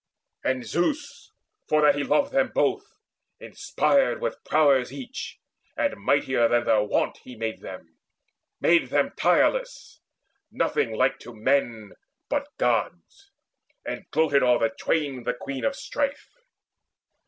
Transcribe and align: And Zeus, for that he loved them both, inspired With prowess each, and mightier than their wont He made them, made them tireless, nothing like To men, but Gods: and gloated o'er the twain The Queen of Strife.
And 0.43 0.65
Zeus, 0.65 1.31
for 1.69 1.83
that 1.83 1.93
he 1.93 2.03
loved 2.03 2.31
them 2.31 2.51
both, 2.55 2.83
inspired 3.39 4.19
With 4.19 4.43
prowess 4.43 4.91
each, 4.91 5.37
and 5.77 5.93
mightier 6.01 6.47
than 6.47 6.63
their 6.63 6.81
wont 6.83 7.17
He 7.17 7.35
made 7.35 7.61
them, 7.61 7.99
made 8.59 8.87
them 8.89 9.11
tireless, 9.15 10.01
nothing 10.51 10.91
like 10.95 11.19
To 11.19 11.35
men, 11.35 11.91
but 12.29 12.47
Gods: 12.57 13.29
and 13.85 14.03
gloated 14.09 14.41
o'er 14.41 14.57
the 14.57 14.69
twain 14.69 15.21
The 15.21 15.35
Queen 15.35 15.63
of 15.63 15.75
Strife. 15.75 16.31